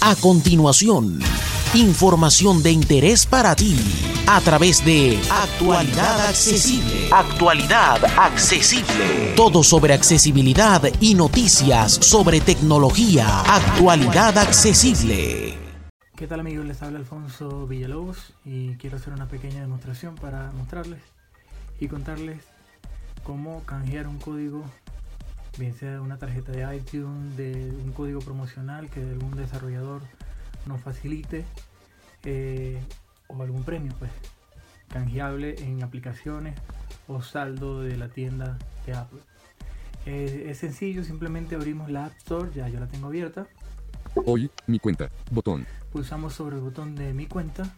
[0.00, 1.20] A continuación,
[1.74, 3.76] información de interés para ti
[4.26, 7.08] a través de Actualidad Accesible.
[7.10, 9.32] Actualidad Accesible.
[9.34, 13.40] Todo sobre accesibilidad y noticias sobre tecnología.
[13.40, 15.54] Actualidad Accesible.
[16.14, 16.66] ¿Qué tal amigos?
[16.66, 21.00] Les habla Alfonso Villalobos y quiero hacer una pequeña demostración para mostrarles
[21.80, 22.42] y contarles
[23.24, 24.64] cómo canjear un código,
[25.58, 27.52] bien sea una tarjeta de iTunes, de
[27.84, 30.02] un código promocional que algún desarrollador
[30.66, 31.44] nos facilite
[32.24, 32.80] eh,
[33.28, 34.10] o algún premio, pues
[34.88, 36.58] canjeable en aplicaciones
[37.08, 39.20] o saldo de la tienda de Apple.
[40.06, 43.46] Eh, es sencillo, simplemente abrimos la App Store, ya yo la tengo abierta.
[44.24, 45.66] Hoy, mi cuenta, botón.
[45.92, 47.74] Pulsamos sobre el botón de mi cuenta.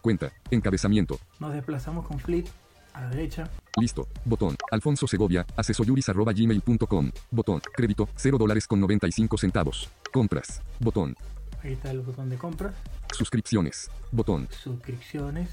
[0.00, 1.18] Cuenta, encabezamiento.
[1.40, 2.46] Nos desplazamos con flip
[2.92, 3.48] a la derecha.
[3.80, 4.56] Listo, botón.
[4.70, 7.10] Alfonso Segovia, asesoyuris.gmail.com.
[7.30, 9.88] Botón, crédito, 0 dólares con 95 centavos.
[10.12, 11.16] Compras, botón.
[11.62, 12.74] Ahí está el botón de compras.
[13.12, 14.48] Suscripciones, botón.
[14.50, 15.50] Suscripciones.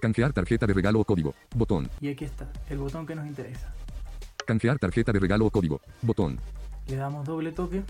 [0.00, 1.88] Canjear tarjeta de regalo o código, botón.
[2.00, 3.72] Y aquí está, el botón que nos interesa.
[4.46, 6.38] Canjear tarjeta de regalo o código, botón.
[6.86, 7.82] Le damos doble toque.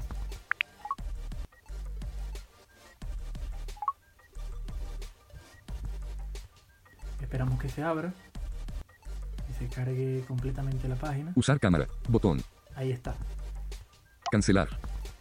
[7.20, 8.14] Esperamos que se abra
[9.69, 11.33] se cargue completamente la página.
[11.34, 12.43] Usar cámara, botón.
[12.77, 13.15] Ahí está.
[14.31, 14.69] Cancelar,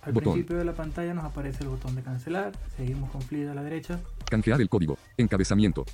[0.01, 0.33] Al Botón.
[0.33, 2.51] principio de la pantalla nos aparece el botón de cancelar.
[2.75, 3.99] Seguimos con flip a la derecha.
[4.29, 5.85] canjear el código, encabezamiento.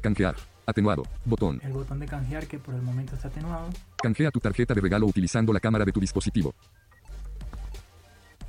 [0.00, 1.60] Canjear, atenuado, botón.
[1.64, 3.68] El botón de canjear que por el momento está atenuado.
[4.02, 6.54] Canjea tu tarjeta de regalo utilizando la cámara de tu dispositivo.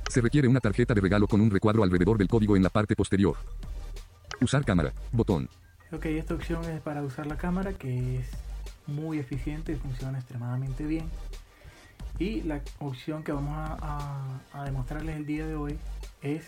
[0.08, 2.94] Se requiere una tarjeta de regalo con un recuadro alrededor del código en la parte
[2.94, 3.36] posterior.
[4.40, 5.48] Usar cámara, botón.
[5.90, 8.26] Ok, esta opción es para usar la cámara que es
[8.86, 11.08] muy eficiente y funciona extremadamente bien.
[12.18, 13.76] Y la opción que vamos a,
[14.52, 15.78] a- a demostrarles el día de hoy
[16.22, 16.44] es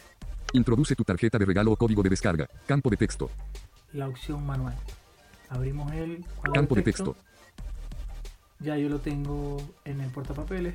[0.52, 2.48] Introduce tu tarjeta de regalo o código de descarga.
[2.66, 3.30] Campo de texto.
[3.92, 4.74] la opción manual.
[5.48, 7.17] Abrimos el Campo de texto.
[8.61, 10.74] Ya yo lo tengo en el portapapeles.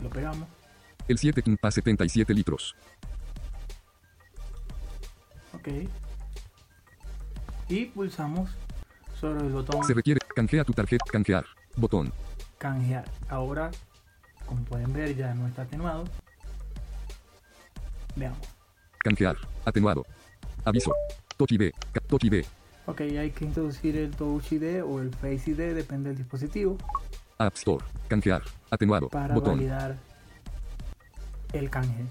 [0.00, 0.48] Lo pegamos.
[1.08, 2.76] El 7 Kimpa 77 litros.
[5.54, 5.68] Ok.
[7.68, 8.50] Y pulsamos
[9.20, 10.20] sobre el botón Se requiere.
[10.34, 11.04] Canjea tu tarjeta.
[11.10, 11.44] Canjear.
[11.76, 12.12] Botón.
[12.58, 13.04] canjear.
[13.28, 13.70] Ahora,
[14.46, 16.04] como pueden ver, ya no está atenuado.
[18.16, 18.38] Veamos.
[18.98, 19.36] Canjear.
[19.64, 20.04] Atenuado.
[20.64, 20.92] Aviso.
[21.36, 21.72] Touch ID.
[22.06, 22.44] Touch ID.
[22.86, 26.76] Ok, hay que introducir el Touch ID o el Face ID, depende del dispositivo,
[27.38, 27.84] App Store.
[28.08, 28.42] Canjear.
[28.70, 29.08] Atenuado.
[29.08, 29.56] para Botón.
[29.56, 29.96] validar
[31.52, 32.04] el canje.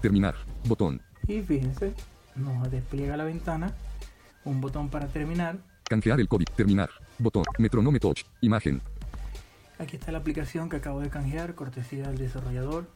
[0.00, 0.34] Terminar.
[0.66, 1.00] Botón.
[1.26, 1.94] Y fíjense,
[2.36, 3.72] nos despliega la ventana,
[4.44, 5.58] un botón para terminar.
[5.88, 6.52] Canjear el código.
[6.54, 6.90] Terminar.
[7.18, 7.44] Botón.
[7.58, 8.24] Metronome Touch.
[8.40, 8.80] Imagen.
[9.78, 12.86] Aquí está la aplicación que acabo de canjear, cortesía del desarrollador.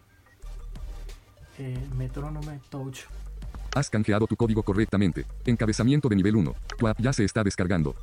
[1.59, 3.01] Eh, Metronome Touch.
[3.75, 5.27] Has canjeado tu código correctamente.
[5.45, 6.55] Encabezamiento de nivel 1.
[6.79, 7.95] Tu app ya se está descargando.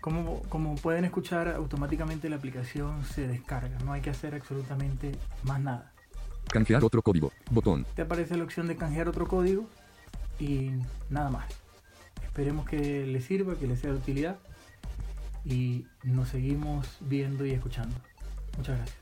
[0.00, 3.78] Como, como pueden escuchar, automáticamente la aplicación se descarga.
[3.84, 5.92] No hay que hacer absolutamente más nada.
[6.48, 7.32] Canjear otro código.
[7.50, 7.86] Botón.
[7.94, 9.68] Te aparece la opción de canjear otro código
[10.38, 10.70] y
[11.10, 11.65] nada más.
[12.36, 14.36] Esperemos que les sirva, que les sea de utilidad
[15.42, 17.96] y nos seguimos viendo y escuchando.
[18.58, 18.98] Muchas gracias.